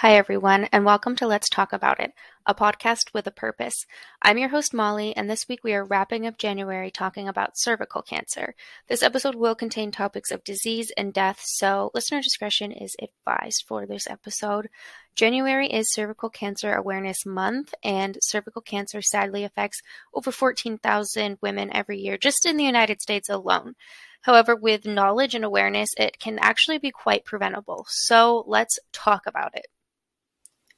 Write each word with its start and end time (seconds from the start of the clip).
Hi, 0.00 0.14
everyone, 0.14 0.64
and 0.72 0.84
welcome 0.84 1.16
to 1.16 1.26
Let's 1.26 1.48
Talk 1.48 1.72
About 1.72 2.00
It, 2.00 2.12
a 2.44 2.54
podcast 2.54 3.14
with 3.14 3.26
a 3.26 3.30
purpose. 3.30 3.86
I'm 4.20 4.36
your 4.36 4.50
host, 4.50 4.74
Molly, 4.74 5.16
and 5.16 5.30
this 5.30 5.48
week 5.48 5.64
we 5.64 5.72
are 5.72 5.86
wrapping 5.86 6.26
up 6.26 6.36
January 6.36 6.90
talking 6.90 7.28
about 7.28 7.56
cervical 7.56 8.02
cancer. 8.02 8.54
This 8.88 9.02
episode 9.02 9.36
will 9.36 9.54
contain 9.54 9.90
topics 9.90 10.30
of 10.30 10.44
disease 10.44 10.92
and 10.98 11.14
death, 11.14 11.40
so 11.42 11.90
listener 11.94 12.20
discretion 12.20 12.72
is 12.72 12.94
advised 13.00 13.64
for 13.66 13.86
this 13.86 14.06
episode. 14.06 14.68
January 15.14 15.66
is 15.66 15.90
Cervical 15.90 16.28
Cancer 16.28 16.74
Awareness 16.74 17.24
Month, 17.24 17.72
and 17.82 18.18
cervical 18.20 18.60
cancer 18.60 19.00
sadly 19.00 19.44
affects 19.44 19.80
over 20.12 20.30
14,000 20.30 21.38
women 21.40 21.74
every 21.74 21.96
year 22.00 22.18
just 22.18 22.44
in 22.44 22.58
the 22.58 22.64
United 22.64 23.00
States 23.00 23.30
alone. 23.30 23.72
However, 24.20 24.54
with 24.54 24.84
knowledge 24.84 25.34
and 25.34 25.42
awareness, 25.42 25.88
it 25.96 26.18
can 26.18 26.38
actually 26.38 26.76
be 26.76 26.90
quite 26.90 27.24
preventable. 27.24 27.86
So 27.88 28.44
let's 28.46 28.78
talk 28.92 29.22
about 29.26 29.56
it. 29.56 29.68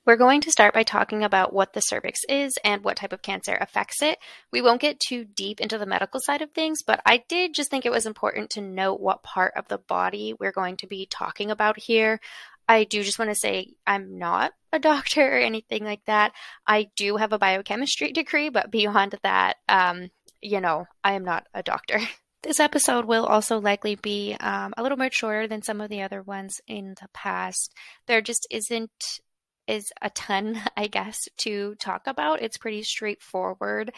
We're 0.08 0.16
going 0.16 0.40
to 0.40 0.50
start 0.50 0.72
by 0.72 0.84
talking 0.84 1.22
about 1.22 1.52
what 1.52 1.74
the 1.74 1.82
cervix 1.82 2.24
is 2.30 2.58
and 2.64 2.82
what 2.82 2.96
type 2.96 3.12
of 3.12 3.20
cancer 3.20 3.54
affects 3.60 4.00
it. 4.00 4.18
We 4.50 4.62
won't 4.62 4.80
get 4.80 4.98
too 4.98 5.26
deep 5.26 5.60
into 5.60 5.76
the 5.76 5.84
medical 5.84 6.18
side 6.18 6.40
of 6.40 6.50
things, 6.52 6.78
but 6.82 7.02
I 7.04 7.22
did 7.28 7.52
just 7.52 7.70
think 7.70 7.84
it 7.84 7.92
was 7.92 8.06
important 8.06 8.48
to 8.52 8.62
note 8.62 9.00
what 9.00 9.22
part 9.22 9.52
of 9.54 9.68
the 9.68 9.76
body 9.76 10.32
we're 10.32 10.50
going 10.50 10.78
to 10.78 10.86
be 10.86 11.04
talking 11.04 11.50
about 11.50 11.78
here. 11.78 12.20
I 12.66 12.84
do 12.84 13.02
just 13.02 13.18
want 13.18 13.32
to 13.32 13.34
say 13.34 13.74
I'm 13.86 14.16
not 14.16 14.52
a 14.72 14.78
doctor 14.92 15.20
or 15.20 15.40
anything 15.40 15.84
like 15.84 16.06
that. 16.06 16.32
I 16.66 16.88
do 16.96 17.16
have 17.18 17.34
a 17.34 17.38
biochemistry 17.38 18.12
degree, 18.12 18.48
but 18.48 18.70
beyond 18.70 19.14
that, 19.22 19.58
um, 19.68 20.08
you 20.40 20.62
know, 20.62 20.86
I 21.04 21.12
am 21.12 21.24
not 21.24 21.46
a 21.52 21.62
doctor. 21.62 22.00
This 22.44 22.60
episode 22.60 23.04
will 23.04 23.26
also 23.26 23.60
likely 23.60 23.96
be 23.96 24.36
um, 24.38 24.72
a 24.76 24.82
little 24.84 24.96
bit 24.96 25.12
shorter 25.12 25.48
than 25.48 25.60
some 25.60 25.80
of 25.80 25.90
the 25.90 26.02
other 26.02 26.22
ones 26.22 26.60
in 26.68 26.94
the 27.00 27.08
past. 27.12 27.74
There 28.06 28.20
just 28.20 28.46
isn't 28.48 29.20
is 29.68 29.92
a 30.02 30.10
ton, 30.10 30.60
I 30.76 30.88
guess, 30.88 31.28
to 31.38 31.76
talk 31.76 32.06
about. 32.06 32.42
It's 32.42 32.58
pretty 32.58 32.82
straightforward, 32.82 33.92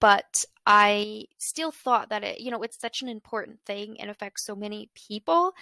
but 0.00 0.44
I 0.66 1.26
still 1.38 1.70
thought 1.70 2.08
that 2.08 2.24
it, 2.24 2.40
you 2.40 2.50
know, 2.50 2.62
it's 2.62 2.80
such 2.80 3.02
an 3.02 3.08
important 3.08 3.60
thing 3.66 4.00
and 4.00 4.10
affects 4.10 4.44
so 4.44 4.56
many 4.56 4.90
people 4.94 5.52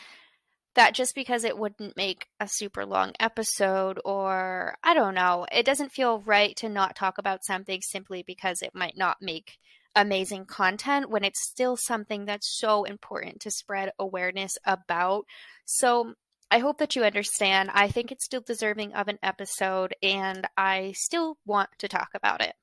that 0.75 0.95
just 0.95 1.15
because 1.15 1.42
it 1.42 1.59
wouldn't 1.59 1.97
make 1.97 2.28
a 2.39 2.47
super 2.47 2.87
long 2.87 3.12
episode 3.19 3.98
or 4.05 4.77
I 4.84 4.95
don't 4.95 5.15
know, 5.15 5.47
it 5.50 5.67
doesn't 5.67 5.93
feel 5.93 6.20
right 6.20 6.55
to 6.56 6.69
not 6.69 6.95
talk 6.95 7.19
about 7.19 7.45
something 7.45 7.81
simply 7.83 8.22
because 8.22 8.62
it 8.62 8.75
might 8.75 8.97
not 8.97 9.17
make 9.20 9.59
amazing 9.97 10.45
content 10.45 11.11
when 11.11 11.25
it's 11.25 11.43
still 11.43 11.77
something 11.77 12.27
that's 12.27 12.48
so 12.48 12.84
important 12.84 13.41
to 13.41 13.50
spread 13.50 13.91
awareness 13.98 14.56
about. 14.65 15.25
So 15.65 16.15
I 16.50 16.58
hope 16.58 16.78
that 16.78 16.96
you 16.96 17.04
understand. 17.04 17.70
I 17.72 17.88
think 17.88 18.10
it's 18.10 18.24
still 18.24 18.41
deserving 18.41 18.94
of 18.94 19.08
an 19.08 19.18
episode, 19.22 19.94
and 20.02 20.46
I 20.56 20.92
still 20.96 21.36
want 21.44 21.70
to 21.78 21.88
talk 21.88 22.10
about 22.14 22.41
it. 22.41 22.54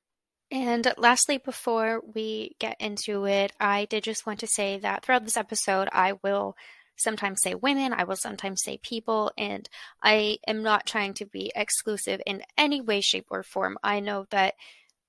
And 0.50 0.92
lastly, 0.96 1.38
before 1.38 2.02
we 2.14 2.56
get 2.58 2.80
into 2.80 3.26
it, 3.26 3.52
I 3.58 3.86
did 3.86 4.04
just 4.04 4.26
want 4.26 4.40
to 4.40 4.46
say 4.46 4.78
that 4.78 5.04
throughout 5.04 5.24
this 5.24 5.36
episode, 5.36 5.88
I 5.92 6.14
will 6.22 6.56
sometimes 6.96 7.42
say 7.42 7.54
women, 7.54 7.92
I 7.92 8.04
will 8.04 8.16
sometimes 8.16 8.62
say 8.64 8.78
people, 8.78 9.32
and 9.36 9.68
I 10.02 10.38
am 10.46 10.62
not 10.62 10.86
trying 10.86 11.14
to 11.14 11.26
be 11.26 11.52
exclusive 11.54 12.20
in 12.26 12.42
any 12.56 12.80
way, 12.80 13.00
shape, 13.00 13.26
or 13.30 13.42
form. 13.42 13.76
I 13.82 14.00
know 14.00 14.26
that 14.30 14.54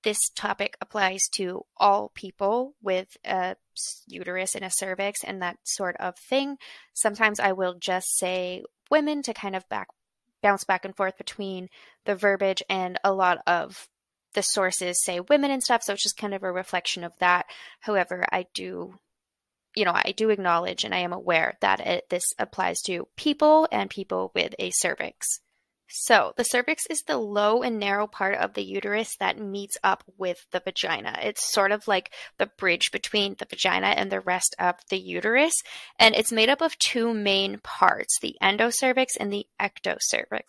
this 0.03 0.29
topic 0.35 0.77
applies 0.81 1.27
to 1.35 1.65
all 1.77 2.11
people 2.13 2.75
with 2.81 3.17
a 3.25 3.55
uterus 4.07 4.55
and 4.55 4.65
a 4.65 4.71
cervix 4.71 5.23
and 5.23 5.41
that 5.41 5.57
sort 5.63 5.95
of 5.97 6.17
thing. 6.17 6.57
Sometimes 6.93 7.39
I 7.39 7.51
will 7.51 7.75
just 7.79 8.17
say 8.17 8.63
women 8.89 9.21
to 9.23 9.33
kind 9.33 9.55
of 9.55 9.67
back 9.69 9.87
bounce 10.43 10.63
back 10.63 10.85
and 10.85 10.95
forth 10.95 11.17
between 11.17 11.67
the 12.05 12.15
verbiage 12.15 12.61
and 12.69 12.99
a 13.03 13.11
lot 13.11 13.39
of 13.47 13.87
the 14.33 14.43
sources 14.43 15.03
say 15.03 15.19
women 15.19 15.49
and 15.49 15.63
stuff, 15.63 15.81
so 15.81 15.93
it's 15.93 16.03
just 16.03 16.17
kind 16.17 16.33
of 16.33 16.43
a 16.43 16.51
reflection 16.51 17.03
of 17.03 17.11
that. 17.19 17.47
However, 17.79 18.25
I 18.31 18.45
do 18.53 18.93
you 19.75 19.85
know, 19.85 19.93
I 19.93 20.11
do 20.17 20.31
acknowledge 20.31 20.83
and 20.83 20.95
I 20.95 20.99
am 20.99 21.13
aware 21.13 21.55
that 21.61 21.79
it, 21.85 22.09
this 22.09 22.33
applies 22.39 22.81
to 22.81 23.07
people 23.15 23.67
and 23.71 23.91
people 23.91 24.31
with 24.33 24.55
a 24.57 24.71
cervix. 24.71 25.39
So, 25.89 26.33
the 26.35 26.43
cervix 26.43 26.85
is 26.87 27.03
the 27.03 27.17
low 27.17 27.63
and 27.63 27.79
narrow 27.79 28.07
part 28.07 28.35
of 28.35 28.53
the 28.53 28.63
uterus 28.63 29.15
that 29.21 29.39
meets 29.39 29.77
up 29.85 30.03
with 30.17 30.45
the 30.51 30.59
vagina. 30.59 31.17
It's 31.21 31.53
sort 31.53 31.71
of 31.71 31.87
like 31.87 32.11
the 32.37 32.47
bridge 32.57 32.91
between 32.91 33.35
the 33.39 33.47
vagina 33.49 33.87
and 33.87 34.11
the 34.11 34.19
rest 34.19 34.53
of 34.59 34.75
the 34.89 34.97
uterus. 34.97 35.53
And 35.97 36.13
it's 36.13 36.31
made 36.31 36.49
up 36.49 36.61
of 36.61 36.77
two 36.77 37.13
main 37.13 37.59
parts 37.59 38.19
the 38.19 38.35
endocervix 38.43 39.11
and 39.17 39.31
the 39.31 39.47
ectocervix. 39.61 40.43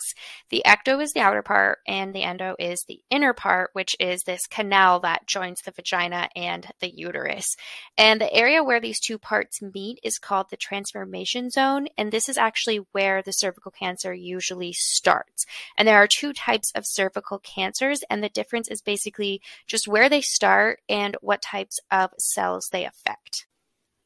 The 0.50 0.62
ecto 0.66 1.00
is 1.00 1.12
the 1.12 1.20
outer 1.20 1.42
part, 1.42 1.78
and 1.86 2.12
the 2.12 2.24
endo 2.24 2.56
is 2.58 2.84
the 2.88 3.00
inner 3.08 3.32
part, 3.32 3.70
which 3.74 3.94
is 4.00 4.22
this 4.22 4.46
canal 4.48 4.98
that 5.00 5.28
joins 5.28 5.60
the 5.60 5.70
vagina 5.70 6.30
and 6.34 6.66
the 6.80 6.92
uterus. 6.92 7.46
And 7.96 8.20
the 8.20 8.32
area 8.34 8.64
where 8.64 8.80
these 8.80 8.98
two 8.98 9.18
parts 9.18 9.62
meet 9.62 10.00
is 10.02 10.18
called 10.18 10.46
the 10.50 10.56
transformation 10.56 11.50
zone. 11.50 11.86
And 11.96 12.10
this 12.10 12.28
is 12.28 12.38
actually 12.38 12.78
where 12.90 13.22
the 13.22 13.32
cervical 13.32 13.70
cancer 13.70 14.12
usually 14.12 14.72
starts. 14.72 15.27
And 15.76 15.86
there 15.86 15.96
are 15.96 16.06
two 16.06 16.32
types 16.32 16.70
of 16.74 16.84
cervical 16.86 17.38
cancers, 17.38 18.02
and 18.08 18.22
the 18.22 18.28
difference 18.28 18.68
is 18.68 18.82
basically 18.82 19.40
just 19.66 19.88
where 19.88 20.08
they 20.08 20.20
start 20.20 20.80
and 20.88 21.16
what 21.20 21.42
types 21.42 21.78
of 21.90 22.10
cells 22.18 22.68
they 22.70 22.84
affect. 22.84 23.47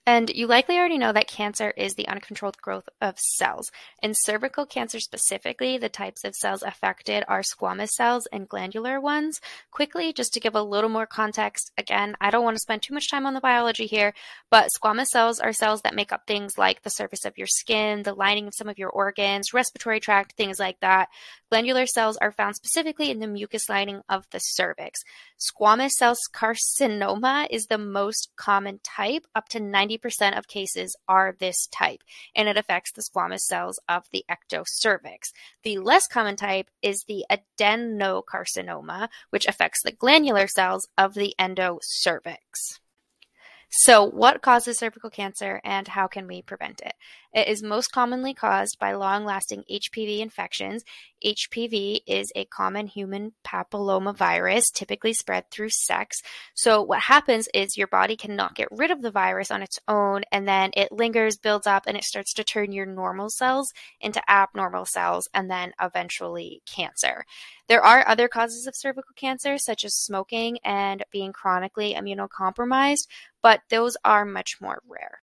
And 0.04 0.30
you 0.30 0.48
likely 0.48 0.78
already 0.78 0.98
know 0.98 1.12
that 1.12 1.28
cancer 1.28 1.70
is 1.76 1.94
the 1.94 2.08
uncontrolled 2.08 2.56
growth 2.58 2.88
of 3.00 3.20
cells. 3.20 3.70
In 4.02 4.14
cervical 4.14 4.66
cancer 4.66 4.98
specifically, 4.98 5.78
the 5.78 5.88
types 5.88 6.24
of 6.24 6.34
cells 6.34 6.64
affected 6.64 7.22
are 7.28 7.42
squamous 7.42 7.90
cells 7.90 8.26
and 8.32 8.48
glandular 8.48 9.00
ones. 9.00 9.40
Quickly, 9.70 10.12
just 10.12 10.34
to 10.34 10.40
give 10.40 10.56
a 10.56 10.62
little 10.62 10.90
more 10.90 11.06
context, 11.06 11.70
again, 11.78 12.16
I 12.20 12.30
don't 12.30 12.42
want 12.42 12.56
to 12.56 12.60
spend 12.60 12.82
too 12.82 12.94
much 12.94 13.08
time 13.08 13.26
on 13.26 13.34
the 13.34 13.40
biology 13.40 13.86
here, 13.86 14.12
but 14.50 14.70
squamous 14.76 15.06
cells 15.06 15.38
are 15.38 15.52
cells 15.52 15.82
that 15.82 15.94
make 15.94 16.12
up 16.12 16.26
things 16.26 16.58
like 16.58 16.82
the 16.82 16.90
surface 16.90 17.24
of 17.24 17.38
your 17.38 17.46
skin, 17.46 18.02
the 18.02 18.12
lining 18.12 18.48
of 18.48 18.54
some 18.56 18.68
of 18.68 18.78
your 18.78 18.90
organs, 18.90 19.54
respiratory 19.54 20.00
tract, 20.00 20.32
things 20.32 20.58
like 20.58 20.80
that. 20.80 21.10
Glandular 21.48 21.86
cells 21.86 22.16
are 22.16 22.32
found 22.32 22.56
specifically 22.56 23.12
in 23.12 23.20
the 23.20 23.28
mucous 23.28 23.68
lining 23.68 24.00
of 24.08 24.24
the 24.30 24.40
cervix. 24.40 25.00
Squamous 25.42 25.90
cell 25.92 26.14
carcinoma 26.32 27.46
is 27.50 27.66
the 27.66 27.78
most 27.78 28.30
common 28.36 28.80
type, 28.82 29.26
up 29.34 29.48
to 29.48 29.60
90 29.60 29.92
90% 29.98 30.38
of 30.38 30.48
cases 30.48 30.96
are 31.08 31.34
this 31.38 31.66
type, 31.66 32.02
and 32.34 32.48
it 32.48 32.56
affects 32.56 32.92
the 32.92 33.02
squamous 33.02 33.40
cells 33.40 33.80
of 33.88 34.04
the 34.12 34.24
ectocervix. 34.30 35.32
The 35.62 35.78
less 35.78 36.06
common 36.06 36.36
type 36.36 36.70
is 36.82 37.04
the 37.06 37.24
adenocarcinoma, 37.30 39.08
which 39.30 39.46
affects 39.46 39.82
the 39.82 39.92
glandular 39.92 40.46
cells 40.46 40.88
of 40.96 41.14
the 41.14 41.34
endocervix. 41.38 42.78
So, 43.74 44.04
what 44.04 44.42
causes 44.42 44.78
cervical 44.78 45.08
cancer 45.08 45.58
and 45.64 45.88
how 45.88 46.06
can 46.06 46.26
we 46.26 46.42
prevent 46.42 46.82
it? 46.82 46.92
It 47.32 47.48
is 47.48 47.62
most 47.62 47.90
commonly 47.90 48.34
caused 48.34 48.78
by 48.78 48.92
long 48.92 49.24
lasting 49.24 49.64
HPV 49.70 50.20
infections. 50.20 50.84
HPV 51.24 52.00
is 52.06 52.32
a 52.34 52.44
common 52.44 52.86
human 52.86 53.32
papillomavirus, 53.44 54.72
typically 54.72 55.12
spread 55.12 55.50
through 55.50 55.70
sex. 55.70 56.22
So, 56.54 56.82
what 56.82 57.00
happens 57.00 57.48
is 57.54 57.76
your 57.76 57.86
body 57.86 58.16
cannot 58.16 58.54
get 58.54 58.68
rid 58.70 58.90
of 58.90 59.02
the 59.02 59.10
virus 59.10 59.50
on 59.50 59.62
its 59.62 59.78
own, 59.88 60.22
and 60.30 60.46
then 60.46 60.70
it 60.76 60.92
lingers, 60.92 61.36
builds 61.36 61.66
up, 61.66 61.84
and 61.86 61.96
it 61.96 62.04
starts 62.04 62.32
to 62.34 62.44
turn 62.44 62.72
your 62.72 62.86
normal 62.86 63.30
cells 63.30 63.72
into 64.00 64.22
abnormal 64.30 64.86
cells, 64.86 65.28
and 65.32 65.50
then 65.50 65.72
eventually 65.80 66.62
cancer. 66.66 67.24
There 67.68 67.84
are 67.84 68.06
other 68.06 68.28
causes 68.28 68.66
of 68.66 68.76
cervical 68.76 69.14
cancer, 69.16 69.58
such 69.58 69.84
as 69.84 69.94
smoking 69.94 70.58
and 70.64 71.04
being 71.10 71.32
chronically 71.32 71.94
immunocompromised, 71.94 73.06
but 73.42 73.62
those 73.70 73.96
are 74.04 74.24
much 74.24 74.60
more 74.60 74.82
rare. 74.86 75.22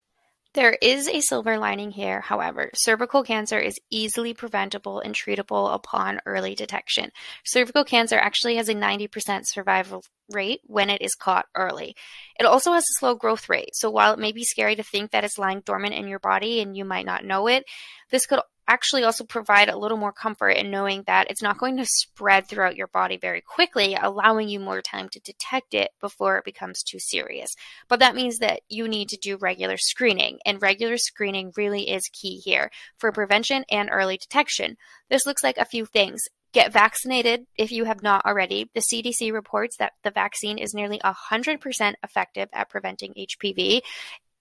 There 0.56 0.78
is 0.80 1.06
a 1.06 1.20
silver 1.20 1.58
lining 1.58 1.90
here, 1.90 2.22
however. 2.22 2.70
Cervical 2.74 3.22
cancer 3.22 3.58
is 3.58 3.78
easily 3.90 4.32
preventable 4.32 5.00
and 5.00 5.14
treatable 5.14 5.74
upon 5.74 6.22
early 6.24 6.54
detection. 6.54 7.10
Cervical 7.44 7.84
cancer 7.84 8.16
actually 8.16 8.56
has 8.56 8.70
a 8.70 8.74
90% 8.74 9.42
survival 9.44 10.02
rate 10.32 10.62
when 10.64 10.88
it 10.88 11.02
is 11.02 11.14
caught 11.14 11.44
early. 11.54 11.94
It 12.40 12.46
also 12.46 12.72
has 12.72 12.84
a 12.84 12.98
slow 12.98 13.14
growth 13.14 13.50
rate. 13.50 13.74
So 13.74 13.90
while 13.90 14.14
it 14.14 14.18
may 14.18 14.32
be 14.32 14.44
scary 14.44 14.76
to 14.76 14.82
think 14.82 15.10
that 15.10 15.24
it's 15.24 15.36
lying 15.36 15.60
dormant 15.60 15.92
in 15.92 16.08
your 16.08 16.20
body 16.20 16.62
and 16.62 16.74
you 16.74 16.86
might 16.86 17.04
not 17.04 17.22
know 17.22 17.48
it, 17.48 17.64
this 18.10 18.24
could 18.24 18.40
actually 18.68 19.04
also 19.04 19.24
provide 19.24 19.68
a 19.68 19.78
little 19.78 19.96
more 19.96 20.12
comfort 20.12 20.50
in 20.50 20.70
knowing 20.70 21.04
that 21.06 21.30
it's 21.30 21.42
not 21.42 21.58
going 21.58 21.76
to 21.76 21.86
spread 21.86 22.46
throughout 22.46 22.76
your 22.76 22.88
body 22.88 23.16
very 23.16 23.40
quickly, 23.40 23.96
allowing 24.00 24.48
you 24.48 24.60
more 24.60 24.82
time 24.82 25.08
to 25.10 25.20
detect 25.20 25.74
it 25.74 25.90
before 26.00 26.38
it 26.38 26.44
becomes 26.44 26.82
too 26.82 26.98
serious. 26.98 27.54
But 27.88 28.00
that 28.00 28.14
means 28.14 28.38
that 28.38 28.60
you 28.68 28.88
need 28.88 29.08
to 29.10 29.16
do 29.16 29.36
regular 29.36 29.76
screening, 29.76 30.38
and 30.44 30.60
regular 30.60 30.96
screening 30.98 31.52
really 31.56 31.90
is 31.90 32.10
key 32.12 32.38
here 32.38 32.70
for 32.98 33.12
prevention 33.12 33.64
and 33.70 33.88
early 33.92 34.16
detection. 34.16 34.76
This 35.08 35.26
looks 35.26 35.44
like 35.44 35.58
a 35.58 35.64
few 35.64 35.86
things. 35.86 36.22
Get 36.52 36.72
vaccinated 36.72 37.46
if 37.58 37.70
you 37.70 37.84
have 37.84 38.02
not 38.02 38.24
already. 38.24 38.70
The 38.74 38.80
CDC 38.80 39.32
reports 39.32 39.76
that 39.76 39.92
the 40.02 40.10
vaccine 40.10 40.58
is 40.58 40.74
nearly 40.74 40.98
100% 41.00 41.94
effective 42.02 42.48
at 42.52 42.70
preventing 42.70 43.12
HPV. 43.12 43.82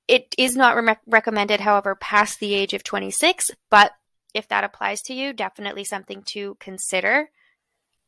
It 0.07 0.33
is 0.37 0.55
not 0.55 0.75
re- 0.77 0.95
recommended, 1.07 1.59
however, 1.59 1.95
past 1.95 2.39
the 2.39 2.53
age 2.53 2.73
of 2.73 2.83
26, 2.83 3.47
but 3.69 3.91
if 4.35 4.47
that 4.49 4.63
applies 4.63 5.01
to 5.03 5.13
you, 5.13 5.33
definitely 5.33 5.85
something 5.85 6.21
to 6.33 6.55
consider. 6.59 7.29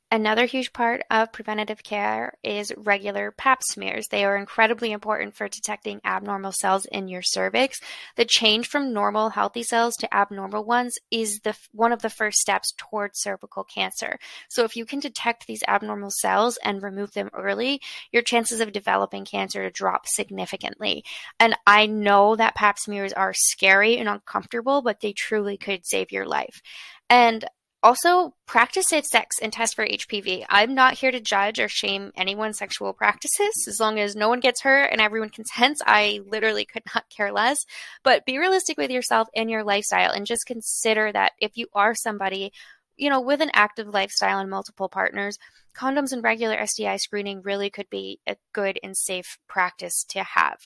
Another 0.09 0.45
huge 0.45 0.71
part 0.71 1.01
of 1.11 1.33
preventative 1.33 1.83
care 1.83 2.31
is 2.41 2.71
regular 2.77 3.31
pap 3.31 3.61
smears. 3.61 4.07
They 4.07 4.23
are 4.23 4.37
incredibly 4.37 4.93
important 4.93 5.35
for 5.35 5.49
detecting 5.49 5.99
abnormal 6.05 6.53
cells 6.53 6.85
in 6.85 7.09
your 7.09 7.21
cervix. 7.21 7.81
The 8.15 8.23
change 8.23 8.69
from 8.69 8.93
normal 8.93 9.31
healthy 9.31 9.63
cells 9.63 9.97
to 9.97 10.15
abnormal 10.15 10.63
ones 10.63 10.97
is 11.11 11.41
the 11.41 11.57
one 11.73 11.91
of 11.91 12.01
the 12.01 12.09
first 12.09 12.37
steps 12.37 12.73
towards 12.77 13.19
cervical 13.19 13.65
cancer. 13.65 14.17
So 14.47 14.63
if 14.63 14.77
you 14.77 14.85
can 14.85 15.01
detect 15.01 15.45
these 15.45 15.63
abnormal 15.67 16.11
cells 16.11 16.57
and 16.63 16.81
remove 16.81 17.11
them 17.11 17.29
early, 17.33 17.81
your 18.13 18.21
chances 18.21 18.61
of 18.61 18.71
developing 18.71 19.25
cancer 19.25 19.69
drop 19.69 20.07
significantly. 20.07 21.03
And 21.37 21.53
I 21.67 21.85
know 21.85 22.37
that 22.37 22.55
pap 22.55 22.79
smears 22.79 23.11
are 23.11 23.33
scary 23.35 23.97
and 23.97 24.07
uncomfortable, 24.07 24.81
but 24.81 25.01
they 25.01 25.11
truly 25.11 25.57
could 25.57 25.85
save 25.85 26.13
your 26.13 26.25
life. 26.25 26.61
And 27.09 27.45
also, 27.83 28.33
practice 28.47 28.87
safe 28.87 29.05
sex 29.05 29.35
and 29.39 29.53
test 29.53 29.75
for 29.75 29.85
HPV. 29.85 30.45
I'm 30.49 30.73
not 30.73 30.95
here 30.95 31.11
to 31.11 31.19
judge 31.19 31.59
or 31.59 31.67
shame 31.67 32.11
anyone's 32.15 32.57
sexual 32.57 32.91
practices. 32.91 33.67
As 33.67 33.79
long 33.79 33.99
as 33.99 34.15
no 34.15 34.29
one 34.29 34.39
gets 34.39 34.61
hurt 34.61 34.89
and 34.91 34.99
everyone 34.99 35.29
consents, 35.37 35.81
I 35.85 36.21
literally 36.25 36.65
could 36.65 36.83
not 36.93 37.05
care 37.15 37.31
less. 37.31 37.59
But 38.03 38.25
be 38.25 38.39
realistic 38.39 38.77
with 38.77 38.89
yourself 38.89 39.27
and 39.35 39.49
your 39.49 39.63
lifestyle 39.63 40.11
and 40.11 40.25
just 40.25 40.47
consider 40.47 41.11
that 41.11 41.33
if 41.39 41.55
you 41.55 41.67
are 41.73 41.93
somebody, 41.93 42.51
you 42.95 43.11
know, 43.11 43.21
with 43.21 43.41
an 43.41 43.51
active 43.53 43.87
lifestyle 43.87 44.39
and 44.39 44.49
multiple 44.49 44.89
partners, 44.89 45.37
condoms 45.75 46.11
and 46.11 46.23
regular 46.23 46.65
STI 46.65 46.97
screening 46.97 47.41
really 47.43 47.69
could 47.69 47.89
be 47.91 48.19
a 48.25 48.37
good 48.53 48.79
and 48.81 48.97
safe 48.97 49.37
practice 49.47 50.03
to 50.09 50.23
have. 50.23 50.57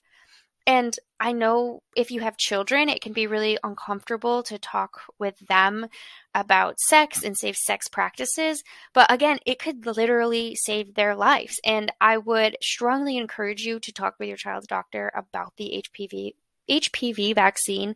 And 0.68 0.96
I 1.20 1.32
know 1.32 1.82
if 1.96 2.12
you 2.12 2.22
have 2.22 2.38
children, 2.38 2.88
it 2.88 3.02
can 3.02 3.14
be 3.14 3.28
really 3.28 3.58
uncomfortable 3.64 4.44
to 4.44 4.60
talk 4.60 5.02
with 5.18 5.38
them 5.40 5.88
about 6.36 6.80
sex 6.80 7.24
and 7.24 7.38
safe 7.38 7.58
sex 7.58 7.88
practices. 7.88 8.64
But 8.94 9.12
again, 9.12 9.40
it 9.46 9.60
could 9.60 9.86
literally 9.86 10.56
save 10.56 10.94
their 10.94 11.16
lives. 11.16 11.60
And 11.66 11.92
I 12.00 12.18
would 12.18 12.58
strongly 12.62 13.18
encourage 13.18 13.64
you 13.64 13.80
to 13.80 13.92
talk 13.92 14.16
with 14.20 14.28
your 14.28 14.38
child's 14.38 14.68
doctor 14.68 15.12
about 15.16 15.54
the 15.58 15.84
HPV 15.84 16.34
HPV 16.70 17.36
vaccine 17.36 17.96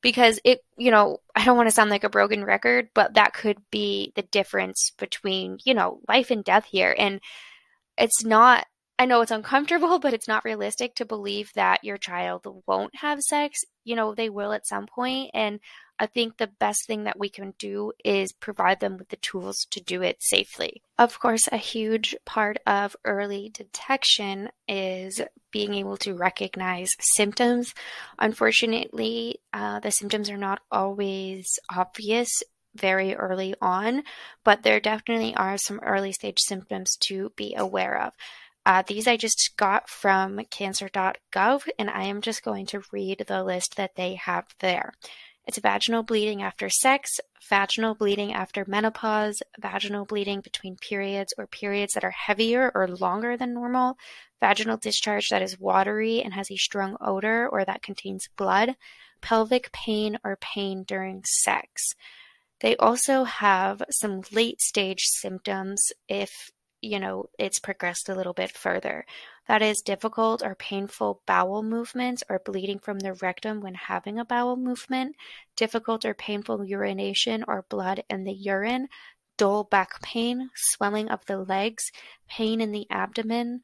because 0.00 0.40
it, 0.42 0.60
you 0.76 0.90
know, 0.90 1.18
I 1.34 1.44
don't 1.44 1.56
want 1.56 1.68
to 1.68 1.74
sound 1.74 1.90
like 1.90 2.02
a 2.02 2.08
broken 2.08 2.44
record, 2.44 2.88
but 2.94 3.14
that 3.14 3.34
could 3.34 3.58
be 3.70 4.12
the 4.16 4.22
difference 4.22 4.92
between, 4.98 5.58
you 5.64 5.74
know, 5.74 6.00
life 6.08 6.30
and 6.30 6.42
death 6.42 6.64
here. 6.64 6.94
And 6.96 7.20
it's 7.98 8.24
not 8.24 8.66
I 8.98 9.04
know 9.04 9.20
it's 9.20 9.30
uncomfortable, 9.30 9.98
but 10.00 10.14
it's 10.14 10.28
not 10.28 10.44
realistic 10.44 10.94
to 10.96 11.04
believe 11.04 11.52
that 11.54 11.84
your 11.84 11.98
child 11.98 12.46
won't 12.66 12.96
have 12.96 13.20
sex. 13.22 13.60
You 13.84 13.96
know, 13.96 14.14
they 14.14 14.30
will 14.30 14.52
at 14.52 14.66
some 14.66 14.86
point, 14.86 15.30
And 15.34 15.60
I 15.98 16.06
think 16.06 16.36
the 16.36 16.50
best 16.58 16.86
thing 16.86 17.04
that 17.04 17.18
we 17.18 17.30
can 17.30 17.54
do 17.58 17.92
is 18.04 18.32
provide 18.32 18.80
them 18.80 18.98
with 18.98 19.08
the 19.08 19.16
tools 19.16 19.66
to 19.70 19.80
do 19.80 20.02
it 20.02 20.18
safely. 20.20 20.82
Of 20.98 21.18
course, 21.18 21.48
a 21.50 21.56
huge 21.56 22.14
part 22.26 22.58
of 22.66 22.96
early 23.04 23.50
detection 23.52 24.50
is 24.68 25.22
being 25.50 25.72
able 25.74 25.96
to 25.98 26.14
recognize 26.14 26.90
symptoms. 27.00 27.72
Unfortunately, 28.18 29.40
uh, 29.54 29.80
the 29.80 29.90
symptoms 29.90 30.28
are 30.28 30.36
not 30.36 30.60
always 30.70 31.58
obvious 31.74 32.42
very 32.74 33.14
early 33.14 33.54
on, 33.62 34.02
but 34.44 34.62
there 34.62 34.80
definitely 34.80 35.34
are 35.34 35.56
some 35.56 35.80
early 35.80 36.12
stage 36.12 36.38
symptoms 36.40 36.96
to 36.96 37.32
be 37.36 37.54
aware 37.56 38.02
of. 38.02 38.12
Uh, 38.66 38.82
these 38.84 39.06
I 39.06 39.16
just 39.16 39.52
got 39.56 39.88
from 39.88 40.40
cancer.gov, 40.50 41.68
and 41.78 41.88
I 41.88 42.02
am 42.02 42.20
just 42.20 42.42
going 42.42 42.66
to 42.66 42.82
read 42.90 43.24
the 43.28 43.44
list 43.44 43.76
that 43.76 43.94
they 43.94 44.16
have 44.16 44.46
there. 44.58 44.92
It's 45.46 45.58
vaginal 45.58 46.02
bleeding 46.02 46.42
after 46.42 46.68
sex, 46.68 47.20
vaginal 47.48 47.94
bleeding 47.94 48.32
after 48.32 48.64
menopause, 48.66 49.40
vaginal 49.60 50.04
bleeding 50.04 50.40
between 50.40 50.74
periods 50.78 51.32
or 51.38 51.46
periods 51.46 51.94
that 51.94 52.02
are 52.02 52.10
heavier 52.10 52.72
or 52.74 52.88
longer 52.88 53.36
than 53.36 53.54
normal, 53.54 53.96
vaginal 54.40 54.78
discharge 54.78 55.28
that 55.28 55.42
is 55.42 55.60
watery 55.60 56.20
and 56.20 56.34
has 56.34 56.50
a 56.50 56.56
strong 56.56 56.96
odor 57.00 57.48
or 57.48 57.64
that 57.64 57.82
contains 57.82 58.28
blood, 58.36 58.74
pelvic 59.20 59.70
pain 59.70 60.18
or 60.24 60.36
pain 60.40 60.82
during 60.82 61.22
sex. 61.24 61.94
They 62.60 62.74
also 62.78 63.22
have 63.22 63.82
some 63.90 64.22
late 64.32 64.60
stage 64.60 65.04
symptoms 65.04 65.92
if 66.08 66.50
you 66.80 66.98
know, 66.98 67.26
it's 67.38 67.58
progressed 67.58 68.08
a 68.08 68.14
little 68.14 68.32
bit 68.32 68.50
further. 68.50 69.04
That 69.48 69.62
is 69.62 69.82
difficult 69.84 70.42
or 70.42 70.54
painful 70.54 71.22
bowel 71.26 71.62
movements 71.62 72.22
or 72.28 72.40
bleeding 72.44 72.78
from 72.78 72.98
the 72.98 73.14
rectum 73.14 73.60
when 73.60 73.74
having 73.74 74.18
a 74.18 74.24
bowel 74.24 74.56
movement, 74.56 75.16
difficult 75.56 76.04
or 76.04 76.14
painful 76.14 76.64
urination 76.64 77.44
or 77.46 77.64
blood 77.68 78.02
in 78.10 78.24
the 78.24 78.32
urine, 78.34 78.88
dull 79.36 79.64
back 79.64 80.00
pain, 80.02 80.50
swelling 80.54 81.08
of 81.08 81.24
the 81.26 81.38
legs, 81.38 81.84
pain 82.28 82.60
in 82.60 82.72
the 82.72 82.86
abdomen, 82.90 83.60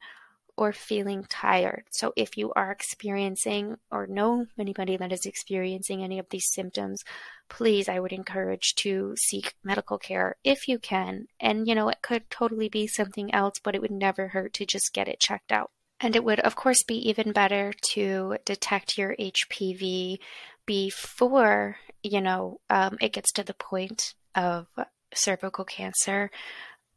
or 0.57 0.71
feeling 0.71 1.25
tired. 1.29 1.85
So, 1.91 2.13
if 2.15 2.37
you 2.37 2.53
are 2.55 2.71
experiencing 2.71 3.77
or 3.91 4.07
know 4.07 4.45
anybody 4.57 4.97
that 4.97 5.11
is 5.11 5.25
experiencing 5.25 6.03
any 6.03 6.19
of 6.19 6.29
these 6.29 6.51
symptoms, 6.51 7.03
please, 7.49 7.89
I 7.89 7.99
would 7.99 8.13
encourage 8.13 8.75
to 8.75 9.15
seek 9.17 9.55
medical 9.63 9.97
care 9.97 10.35
if 10.43 10.67
you 10.67 10.79
can. 10.79 11.27
And, 11.39 11.67
you 11.67 11.75
know, 11.75 11.89
it 11.89 12.01
could 12.01 12.29
totally 12.29 12.69
be 12.69 12.87
something 12.87 13.33
else, 13.33 13.55
but 13.63 13.75
it 13.75 13.81
would 13.81 13.91
never 13.91 14.29
hurt 14.29 14.53
to 14.53 14.65
just 14.65 14.93
get 14.93 15.07
it 15.07 15.19
checked 15.19 15.51
out. 15.51 15.71
And 15.99 16.15
it 16.15 16.23
would, 16.23 16.39
of 16.41 16.55
course, 16.55 16.83
be 16.83 16.95
even 17.09 17.31
better 17.31 17.73
to 17.93 18.37
detect 18.45 18.97
your 18.97 19.15
HPV 19.17 20.19
before, 20.65 21.77
you 22.01 22.21
know, 22.21 22.59
um, 22.69 22.97
it 23.01 23.13
gets 23.13 23.31
to 23.33 23.43
the 23.43 23.53
point 23.53 24.13
of 24.35 24.67
cervical 25.13 25.65
cancer. 25.65 26.29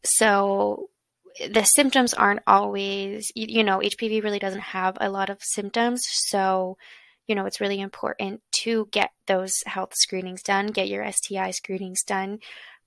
So, 0.04 0.90
the 1.50 1.64
symptoms 1.64 2.14
aren't 2.14 2.42
always, 2.46 3.30
you 3.34 3.64
know, 3.64 3.78
HPV 3.78 4.22
really 4.22 4.38
doesn't 4.38 4.60
have 4.60 4.96
a 5.00 5.10
lot 5.10 5.30
of 5.30 5.42
symptoms. 5.42 6.02
So, 6.06 6.76
you 7.26 7.34
know, 7.34 7.46
it's 7.46 7.60
really 7.60 7.80
important 7.80 8.40
to 8.62 8.88
get 8.90 9.10
those 9.26 9.54
health 9.66 9.94
screenings 9.94 10.42
done, 10.42 10.68
get 10.68 10.88
your 10.88 11.10
STI 11.10 11.50
screenings 11.50 12.02
done. 12.02 12.38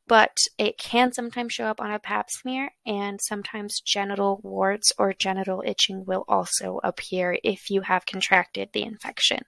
But 0.07 0.37
it 0.57 0.79
can 0.79 1.13
sometimes 1.13 1.53
show 1.53 1.65
up 1.65 1.79
on 1.79 1.91
a 1.91 1.99
pap 1.99 2.31
smear, 2.31 2.71
and 2.83 3.19
sometimes 3.21 3.79
genital 3.79 4.39
warts 4.43 4.91
or 4.97 5.13
genital 5.13 5.61
itching 5.63 6.03
will 6.03 6.25
also 6.27 6.79
appear 6.83 7.37
if 7.43 7.69
you 7.69 7.81
have 7.81 8.07
contracted 8.07 8.69
the 8.73 8.81
infection. 8.81 9.43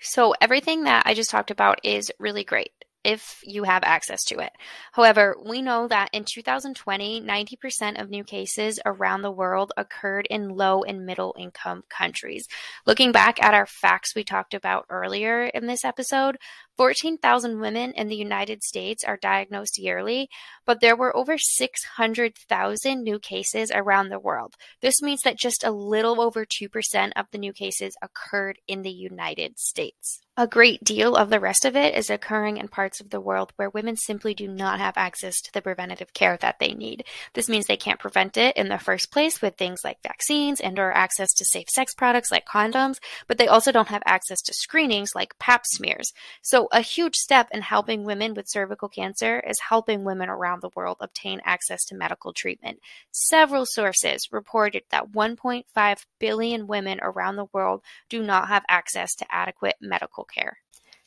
So, 0.00 0.32
everything 0.40 0.84
that 0.84 1.02
I 1.04 1.14
just 1.14 1.30
talked 1.30 1.50
about 1.50 1.80
is 1.82 2.12
really 2.20 2.44
great 2.44 2.70
if 3.04 3.40
you 3.44 3.64
have 3.64 3.84
access 3.84 4.24
to 4.24 4.38
it. 4.38 4.52
However, 4.92 5.36
we 5.44 5.62
know 5.62 5.86
that 5.88 6.10
in 6.12 6.24
2020, 6.24 7.20
90% 7.20 8.00
of 8.00 8.10
new 8.10 8.24
cases 8.24 8.80
around 8.84 9.22
the 9.22 9.30
world 9.30 9.72
occurred 9.76 10.26
in 10.30 10.48
low 10.48 10.82
and 10.82 11.06
middle 11.06 11.34
income 11.38 11.84
countries. 11.88 12.46
Looking 12.86 13.12
back 13.12 13.42
at 13.42 13.54
our 13.54 13.66
facts 13.66 14.14
we 14.14 14.24
talked 14.24 14.54
about 14.54 14.86
earlier 14.88 15.44
in 15.44 15.66
this 15.66 15.84
episode, 15.84 16.38
14,000 16.76 17.60
women 17.60 17.92
in 17.92 18.08
the 18.08 18.16
United 18.16 18.64
States 18.64 19.04
are 19.04 19.16
diagnosed 19.16 19.78
yearly, 19.78 20.28
but 20.66 20.80
there 20.80 20.96
were 20.96 21.16
over 21.16 21.38
600,000 21.38 23.02
new 23.02 23.18
cases 23.18 23.70
around 23.72 24.08
the 24.08 24.18
world. 24.18 24.54
This 24.80 25.00
means 25.00 25.20
that 25.22 25.38
just 25.38 25.62
a 25.62 25.70
little 25.70 26.20
over 26.20 26.44
2% 26.44 27.12
of 27.14 27.26
the 27.30 27.38
new 27.38 27.52
cases 27.52 27.96
occurred 28.02 28.58
in 28.66 28.82
the 28.82 28.90
United 28.90 29.58
States. 29.58 30.23
A 30.36 30.48
great 30.48 30.82
deal 30.82 31.14
of 31.14 31.30
the 31.30 31.38
rest 31.38 31.64
of 31.64 31.76
it 31.76 31.94
is 31.94 32.10
occurring 32.10 32.56
in 32.56 32.66
parts 32.66 33.00
of 33.00 33.10
the 33.10 33.20
world 33.20 33.52
where 33.54 33.70
women 33.70 33.94
simply 33.96 34.34
do 34.34 34.48
not 34.48 34.80
have 34.80 34.94
access 34.96 35.40
to 35.42 35.52
the 35.52 35.62
preventative 35.62 36.12
care 36.12 36.36
that 36.38 36.58
they 36.58 36.74
need. 36.74 37.04
This 37.34 37.48
means 37.48 37.66
they 37.66 37.76
can't 37.76 38.00
prevent 38.00 38.36
it 38.36 38.56
in 38.56 38.68
the 38.68 38.80
first 38.80 39.12
place 39.12 39.40
with 39.40 39.54
things 39.54 39.82
like 39.84 40.02
vaccines 40.02 40.60
and 40.60 40.76
or 40.76 40.90
access 40.90 41.32
to 41.34 41.44
safe 41.44 41.68
sex 41.70 41.94
products 41.94 42.32
like 42.32 42.48
condoms, 42.48 42.96
but 43.28 43.38
they 43.38 43.46
also 43.46 43.70
don't 43.70 43.86
have 43.86 44.02
access 44.06 44.42
to 44.42 44.54
screenings 44.54 45.12
like 45.14 45.38
pap 45.38 45.62
smears. 45.66 46.12
So 46.42 46.66
a 46.72 46.80
huge 46.80 47.14
step 47.14 47.46
in 47.52 47.62
helping 47.62 48.02
women 48.02 48.34
with 48.34 48.50
cervical 48.50 48.88
cancer 48.88 49.38
is 49.38 49.60
helping 49.68 50.02
women 50.02 50.28
around 50.28 50.62
the 50.62 50.70
world 50.74 50.96
obtain 50.98 51.42
access 51.44 51.84
to 51.84 51.94
medical 51.94 52.32
treatment. 52.32 52.80
Several 53.12 53.66
sources 53.66 54.26
reported 54.32 54.82
that 54.90 55.12
1.5 55.12 55.96
billion 56.18 56.66
women 56.66 56.98
around 57.02 57.36
the 57.36 57.46
world 57.52 57.82
do 58.08 58.20
not 58.20 58.48
have 58.48 58.64
access 58.68 59.14
to 59.14 59.26
adequate 59.32 59.76
medical 59.80 60.23
medical 60.24 60.42
care. 60.42 60.58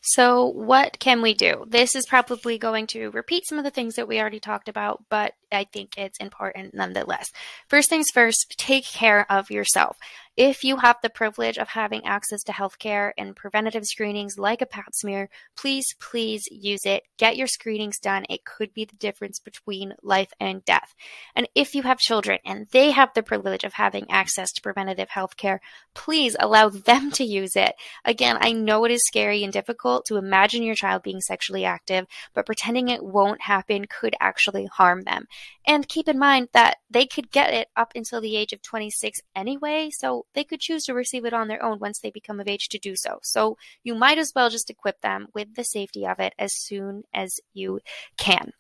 So, 0.02 0.46
what 0.46 1.00
can 1.00 1.22
we 1.22 1.34
do? 1.34 1.66
This 1.68 1.96
is 1.96 2.06
probably 2.08 2.58
going 2.58 2.88
to 2.88 3.10
repeat 3.10 3.44
some 3.46 3.58
of 3.58 3.66
the 3.66 3.72
things 3.72 3.96
that 3.96 4.08
we 4.08 4.20
already 4.22 4.40
talked 4.40 4.70
about, 4.70 5.04
but 5.10 5.34
I 5.52 5.66
think 5.66 5.98
it's 5.98 6.20
important 6.20 6.74
nonetheless. 6.74 7.30
First 7.68 7.90
things 7.90 8.06
first, 8.14 8.56
take 8.58 8.86
care 8.86 9.30
of 9.30 9.52
yourself. 9.52 9.98
If 10.38 10.64
you 10.64 10.78
have 10.78 10.98
the 11.02 11.10
privilege 11.10 11.58
of 11.58 11.70
having 11.70 12.06
access 12.06 12.44
to 12.44 12.52
healthcare 12.52 13.12
and 13.18 13.36
preventative 13.36 13.86
screenings 13.86 14.38
like 14.38 14.62
a 14.62 14.68
pap 14.68 14.94
smear, 14.94 15.30
please, 15.56 15.96
please 16.00 16.48
use 16.52 16.86
it. 16.86 17.02
Get 17.18 17.38
your 17.38 17.48
screenings 17.48 17.98
done. 17.98 18.24
It 18.30 18.46
could 18.46 18.72
be 18.72 18.86
the 18.86 18.96
difference 18.98 19.40
between 19.40 19.96
life 20.04 20.32
and 20.40 20.64
death. 20.64 20.94
And 21.36 21.50
if 21.56 21.74
you 21.74 21.82
have 21.82 21.98
children 21.98 22.38
and 22.46 22.68
they 22.68 22.92
have 22.92 23.16
the 23.16 23.24
privilege 23.24 23.64
of 23.64 23.74
having 23.74 24.06
access 24.12 24.52
to 24.52 24.62
preventative 24.62 25.10
healthcare, 25.10 25.58
please 25.96 26.36
allow 26.40 26.70
them 26.70 27.10
to 27.14 27.24
use 27.24 27.56
it. 27.56 27.74
Again, 28.06 28.38
I 28.40 28.52
know 28.52 28.86
it 28.86 28.92
is 28.92 29.08
scary 29.08 29.44
and 29.44 29.52
difficult 29.52 30.06
to 30.06 30.18
imagine 30.18 30.62
your 30.62 30.76
child 30.76 31.02
being 31.02 31.20
sexually 31.20 31.66
active, 31.66 32.06
but 32.36 32.46
pretending 32.46 32.90
it 32.90 33.04
won't 33.04 33.42
happen 33.42 33.86
could 33.86 34.16
actually 34.20 34.68
harm 34.68 35.02
them. 35.02 35.26
And 35.66 35.90
keep 35.90 36.08
in 36.08 36.20
mind 36.20 36.50
that 36.54 36.78
they 36.92 37.08
could 37.08 37.32
get 37.32 37.56
it 37.56 37.70
up 37.76 37.94
until 37.96 38.22
the 38.22 38.38
age 38.38 38.54
of 38.54 38.62
26 38.62 39.20
anyway, 39.36 39.90
so 39.92 40.27
they 40.34 40.44
could 40.44 40.60
choose 40.60 40.84
to 40.86 40.94
receive 40.94 41.26
it 41.26 41.34
on 41.34 41.48
their 41.48 41.64
own 41.64 41.80
once 41.80 42.00
they 42.00 42.12
become 42.12 42.40
of 42.40 42.48
age 42.48 42.70
to 42.70 42.80
do 42.80 42.96
so. 42.96 43.20
So 43.24 43.58
you 43.84 43.96
might 43.96 44.18
as 44.18 44.32
well 44.36 44.50
just 44.50 44.70
equip 44.70 45.02
them 45.02 45.28
with 45.34 45.56
the 45.56 45.64
safety 45.64 46.06
of 46.06 46.20
it 46.20 46.34
as 46.38 46.54
soon 46.56 47.04
as 47.14 47.40
you 47.54 47.80
can. 48.18 48.52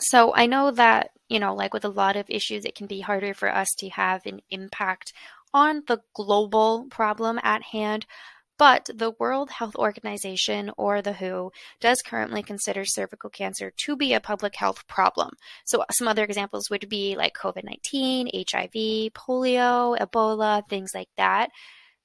So 0.00 0.34
I 0.34 0.46
know 0.46 0.70
that, 0.72 1.10
you 1.28 1.38
know, 1.38 1.54
like 1.54 1.72
with 1.72 1.84
a 1.84 1.88
lot 1.88 2.16
of 2.16 2.28
issues, 2.28 2.64
it 2.64 2.74
can 2.74 2.86
be 2.86 3.00
harder 3.00 3.34
for 3.34 3.54
us 3.54 3.72
to 3.78 3.88
have 3.90 4.26
an 4.26 4.40
impact 4.50 5.12
on 5.52 5.84
the 5.86 6.00
global 6.14 6.86
problem 6.90 7.38
at 7.42 7.62
hand. 7.62 8.06
But 8.56 8.88
the 8.94 9.12
World 9.18 9.50
Health 9.50 9.74
Organization, 9.74 10.70
or 10.76 11.02
the 11.02 11.14
WHO, 11.14 11.50
does 11.80 12.02
currently 12.02 12.42
consider 12.42 12.84
cervical 12.84 13.30
cancer 13.30 13.72
to 13.78 13.96
be 13.96 14.14
a 14.14 14.20
public 14.20 14.54
health 14.54 14.86
problem. 14.86 15.30
So, 15.64 15.84
some 15.90 16.06
other 16.06 16.22
examples 16.22 16.70
would 16.70 16.88
be 16.88 17.16
like 17.16 17.34
COVID 17.34 17.64
19, 17.64 18.28
HIV, 18.32 19.12
polio, 19.12 19.98
Ebola, 19.98 20.68
things 20.68 20.92
like 20.94 21.08
that. 21.16 21.50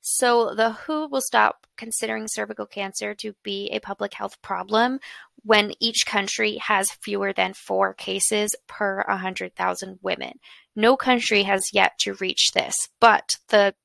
So, 0.01 0.55
the 0.55 0.71
WHO 0.71 1.07
will 1.09 1.21
stop 1.21 1.67
considering 1.77 2.27
cervical 2.27 2.65
cancer 2.65 3.13
to 3.15 3.33
be 3.43 3.69
a 3.69 3.79
public 3.79 4.13
health 4.15 4.41
problem 4.41 4.99
when 5.43 5.73
each 5.79 6.05
country 6.05 6.57
has 6.57 6.91
fewer 6.91 7.31
than 7.31 7.53
four 7.53 7.93
cases 7.93 8.55
per 8.67 9.03
100,000 9.07 9.99
women. 10.01 10.39
No 10.75 10.97
country 10.97 11.43
has 11.43 11.73
yet 11.73 11.97
to 11.99 12.15
reach 12.15 12.51
this, 12.53 12.75
but 12.99 13.35
the 13.49 13.75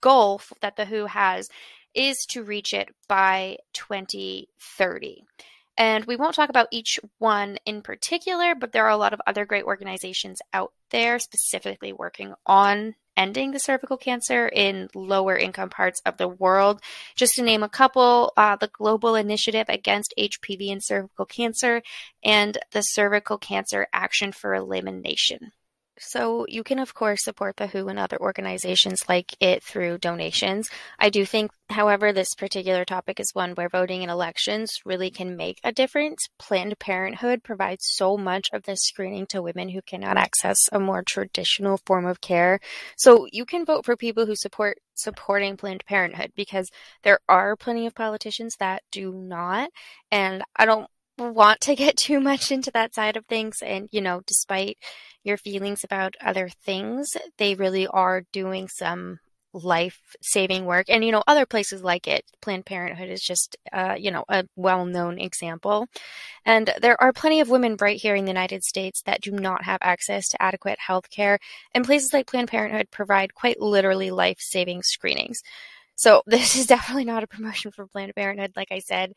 goal 0.00 0.40
that 0.60 0.76
the 0.76 0.86
WHO 0.86 1.06
has 1.06 1.48
is 1.94 2.24
to 2.30 2.42
reach 2.42 2.72
it 2.72 2.88
by 3.08 3.58
2030. 3.72 5.24
And 5.76 6.04
we 6.04 6.16
won't 6.16 6.34
talk 6.34 6.50
about 6.50 6.68
each 6.70 7.00
one 7.18 7.56
in 7.64 7.80
particular, 7.80 8.54
but 8.54 8.72
there 8.72 8.84
are 8.84 8.90
a 8.90 8.96
lot 8.96 9.14
of 9.14 9.20
other 9.26 9.46
great 9.46 9.64
organizations 9.64 10.42
out 10.52 10.72
there 10.90 11.18
specifically 11.18 11.92
working 11.92 12.34
on 12.44 12.96
ending 13.16 13.50
the 13.50 13.58
cervical 13.58 13.96
cancer 13.96 14.48
in 14.48 14.88
lower 14.94 15.36
income 15.36 15.70
parts 15.70 16.00
of 16.06 16.16
the 16.16 16.28
world. 16.28 16.80
Just 17.16 17.34
to 17.34 17.42
name 17.42 17.62
a 17.62 17.68
couple, 17.68 18.32
uh, 18.36 18.56
the 18.56 18.68
Global 18.68 19.14
Initiative 19.14 19.66
Against 19.68 20.14
HPV 20.18 20.70
and 20.70 20.82
Cervical 20.82 21.26
Cancer 21.26 21.82
and 22.24 22.58
the 22.72 22.82
Cervical 22.82 23.38
Cancer 23.38 23.86
Action 23.92 24.32
for 24.32 24.54
Elimination. 24.54 25.52
So 26.02 26.46
you 26.48 26.64
can, 26.64 26.78
of 26.78 26.94
course, 26.94 27.22
support 27.22 27.56
the 27.56 27.66
WHO 27.66 27.88
and 27.88 27.98
other 27.98 28.18
organizations 28.18 29.02
like 29.06 29.36
it 29.38 29.62
through 29.62 29.98
donations. 29.98 30.70
I 30.98 31.10
do 31.10 31.26
think, 31.26 31.52
however, 31.68 32.10
this 32.10 32.34
particular 32.34 32.86
topic 32.86 33.20
is 33.20 33.34
one 33.34 33.50
where 33.52 33.68
voting 33.68 34.02
in 34.02 34.08
elections 34.08 34.72
really 34.86 35.10
can 35.10 35.36
make 35.36 35.60
a 35.62 35.72
difference. 35.72 36.26
Planned 36.38 36.78
Parenthood 36.78 37.42
provides 37.42 37.84
so 37.86 38.16
much 38.16 38.48
of 38.54 38.62
this 38.62 38.80
screening 38.80 39.26
to 39.26 39.42
women 39.42 39.68
who 39.68 39.82
cannot 39.82 40.16
access 40.16 40.56
a 40.72 40.80
more 40.80 41.02
traditional 41.06 41.78
form 41.84 42.06
of 42.06 42.22
care. 42.22 42.60
So 42.96 43.26
you 43.30 43.44
can 43.44 43.66
vote 43.66 43.84
for 43.84 43.94
people 43.94 44.24
who 44.24 44.36
support 44.36 44.78
supporting 44.94 45.58
Planned 45.58 45.84
Parenthood 45.84 46.32
because 46.34 46.70
there 47.02 47.20
are 47.28 47.56
plenty 47.56 47.86
of 47.86 47.94
politicians 47.94 48.54
that 48.58 48.82
do 48.90 49.12
not. 49.12 49.70
And 50.10 50.42
I 50.56 50.64
don't 50.64 50.88
want 51.20 51.60
to 51.62 51.74
get 51.76 51.96
too 51.96 52.20
much 52.20 52.50
into 52.50 52.70
that 52.72 52.94
side 52.94 53.16
of 53.16 53.26
things. 53.26 53.62
And, 53.62 53.88
you 53.92 54.00
know, 54.00 54.22
despite 54.26 54.78
your 55.22 55.36
feelings 55.36 55.84
about 55.84 56.16
other 56.20 56.48
things, 56.48 57.16
they 57.38 57.54
really 57.54 57.86
are 57.86 58.22
doing 58.32 58.68
some 58.68 59.18
life 59.52 59.98
saving 60.22 60.64
work. 60.64 60.86
And, 60.88 61.04
you 61.04 61.12
know, 61.12 61.22
other 61.26 61.46
places 61.46 61.82
like 61.82 62.06
it, 62.06 62.24
Planned 62.40 62.66
Parenthood 62.66 63.08
is 63.08 63.22
just, 63.22 63.56
uh, 63.72 63.96
you 63.98 64.10
know, 64.10 64.24
a 64.28 64.44
well 64.56 64.86
known 64.86 65.18
example. 65.18 65.86
And 66.44 66.72
there 66.80 67.00
are 67.02 67.12
plenty 67.12 67.40
of 67.40 67.50
women 67.50 67.76
right 67.80 68.00
here 68.00 68.14
in 68.14 68.24
the 68.24 68.30
United 68.30 68.64
States 68.64 69.02
that 69.02 69.20
do 69.20 69.32
not 69.32 69.64
have 69.64 69.78
access 69.82 70.28
to 70.28 70.42
adequate 70.42 70.78
health 70.78 71.10
care. 71.10 71.38
And 71.74 71.84
places 71.84 72.12
like 72.12 72.26
Planned 72.26 72.48
Parenthood 72.48 72.90
provide 72.90 73.34
quite 73.34 73.60
literally 73.60 74.10
life 74.10 74.38
saving 74.38 74.82
screenings. 74.82 75.40
So 75.96 76.22
this 76.26 76.56
is 76.56 76.66
definitely 76.66 77.04
not 77.04 77.24
a 77.24 77.28
promotion 77.28 77.72
for 77.72 77.86
Planned 77.86 78.14
Parenthood, 78.14 78.52
like 78.56 78.70
I 78.70 78.78
said. 78.78 79.12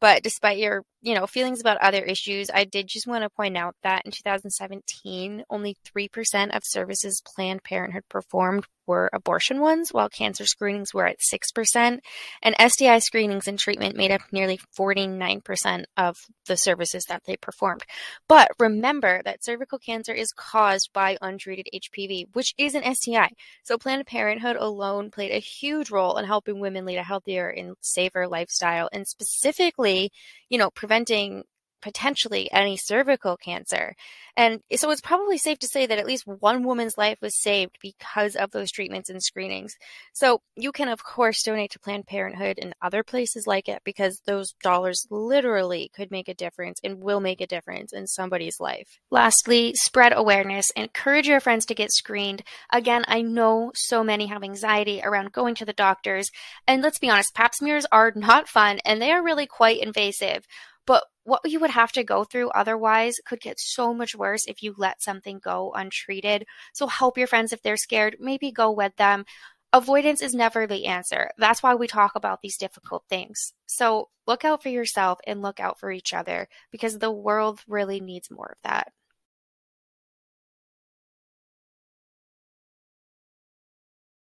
But 0.00 0.22
despite 0.22 0.58
your, 0.58 0.82
you 1.04 1.14
know, 1.14 1.26
feelings 1.26 1.60
about 1.60 1.76
other 1.76 2.02
issues, 2.02 2.50
I 2.52 2.64
did 2.64 2.88
just 2.88 3.06
want 3.06 3.24
to 3.24 3.30
point 3.30 3.58
out 3.58 3.76
that 3.82 4.06
in 4.06 4.10
2017, 4.10 5.44
only 5.50 5.76
3% 5.94 6.56
of 6.56 6.62
services 6.64 7.22
Planned 7.24 7.62
Parenthood 7.62 8.04
performed 8.08 8.64
were 8.86 9.10
abortion 9.12 9.60
ones, 9.60 9.92
while 9.92 10.08
cancer 10.08 10.46
screenings 10.46 10.92
were 10.92 11.06
at 11.06 11.18
6%, 11.20 11.98
and 12.42 12.56
STI 12.70 12.98
screenings 12.98 13.48
and 13.48 13.58
treatment 13.58 13.96
made 13.96 14.10
up 14.10 14.20
nearly 14.32 14.58
49% 14.78 15.84
of 15.96 16.16
the 16.46 16.56
services 16.56 17.04
that 17.08 17.22
they 17.26 17.36
performed. 17.36 17.82
But 18.28 18.50
remember 18.58 19.22
that 19.24 19.44
cervical 19.44 19.78
cancer 19.78 20.12
is 20.12 20.32
caused 20.32 20.90
by 20.92 21.16
untreated 21.20 21.68
HPV, 21.74 22.26
which 22.34 22.54
is 22.58 22.74
an 22.74 22.94
STI. 22.94 23.30
So 23.62 23.78
Planned 23.78 24.06
Parenthood 24.06 24.56
alone 24.56 25.10
played 25.10 25.32
a 25.32 25.38
huge 25.38 25.90
role 25.90 26.16
in 26.16 26.24
helping 26.24 26.60
women 26.60 26.84
lead 26.84 26.98
a 26.98 27.02
healthier 27.02 27.48
and 27.48 27.76
safer 27.80 28.26
lifestyle, 28.28 28.88
and 28.92 29.06
specifically, 29.06 30.10
you 30.50 30.58
know, 30.58 30.70
preventing 30.94 31.42
potentially 31.82 32.50
any 32.50 32.78
cervical 32.78 33.36
cancer. 33.36 33.94
And 34.38 34.60
so 34.74 34.90
it's 34.90 35.02
probably 35.02 35.36
safe 35.36 35.58
to 35.58 35.68
say 35.68 35.84
that 35.84 35.98
at 35.98 36.06
least 36.06 36.26
one 36.26 36.64
woman's 36.64 36.96
life 36.96 37.18
was 37.20 37.38
saved 37.38 37.76
because 37.82 38.36
of 38.36 38.52
those 38.52 38.72
treatments 38.72 39.10
and 39.10 39.22
screenings. 39.22 39.74
So 40.14 40.40
you 40.56 40.72
can, 40.72 40.88
of 40.88 41.04
course, 41.04 41.42
donate 41.42 41.72
to 41.72 41.78
Planned 41.78 42.06
Parenthood 42.06 42.58
and 42.60 42.74
other 42.80 43.02
places 43.02 43.46
like 43.46 43.68
it 43.68 43.82
because 43.84 44.22
those 44.24 44.54
dollars 44.62 45.06
literally 45.10 45.90
could 45.94 46.10
make 46.10 46.28
a 46.28 46.34
difference 46.34 46.80
and 46.82 47.02
will 47.02 47.20
make 47.20 47.42
a 47.42 47.46
difference 47.46 47.92
in 47.92 48.06
somebody's 48.06 48.58
life. 48.58 48.98
Lastly, 49.10 49.74
spread 49.74 50.14
awareness. 50.16 50.70
Encourage 50.74 51.28
your 51.28 51.40
friends 51.40 51.66
to 51.66 51.74
get 51.74 51.92
screened. 51.92 52.42
Again, 52.72 53.04
I 53.08 53.20
know 53.20 53.72
so 53.74 54.02
many 54.02 54.26
have 54.28 54.42
anxiety 54.42 55.02
around 55.04 55.32
going 55.32 55.54
to 55.56 55.66
the 55.66 55.74
doctors. 55.74 56.30
And 56.66 56.82
let's 56.82 56.98
be 56.98 57.10
honest, 57.10 57.34
pap 57.34 57.54
smears 57.54 57.84
are 57.92 58.12
not 58.16 58.48
fun 58.48 58.78
and 58.86 59.02
they 59.02 59.12
are 59.12 59.22
really 59.22 59.46
quite 59.46 59.82
invasive. 59.82 60.46
But 60.86 61.04
what 61.24 61.40
you 61.44 61.60
would 61.60 61.70
have 61.70 61.92
to 61.92 62.04
go 62.04 62.24
through 62.24 62.50
otherwise 62.50 63.16
could 63.26 63.40
get 63.40 63.58
so 63.58 63.94
much 63.94 64.14
worse 64.14 64.44
if 64.46 64.62
you 64.62 64.74
let 64.76 65.02
something 65.02 65.40
go 65.42 65.72
untreated. 65.74 66.46
So 66.74 66.86
help 66.86 67.16
your 67.16 67.26
friends 67.26 67.52
if 67.52 67.62
they're 67.62 67.76
scared, 67.76 68.16
maybe 68.20 68.52
go 68.52 68.70
with 68.70 68.94
them. 68.96 69.24
Avoidance 69.72 70.22
is 70.22 70.34
never 70.34 70.66
the 70.66 70.86
answer. 70.86 71.30
That's 71.38 71.62
why 71.62 71.74
we 71.74 71.86
talk 71.88 72.12
about 72.14 72.42
these 72.42 72.56
difficult 72.56 73.04
things. 73.08 73.54
So 73.66 74.08
look 74.26 74.44
out 74.44 74.62
for 74.62 74.68
yourself 74.68 75.18
and 75.26 75.42
look 75.42 75.58
out 75.58 75.80
for 75.80 75.90
each 75.90 76.14
other 76.14 76.48
because 76.70 76.98
the 76.98 77.10
world 77.10 77.60
really 77.66 78.00
needs 78.00 78.30
more 78.30 78.52
of 78.52 78.58
that. 78.62 78.92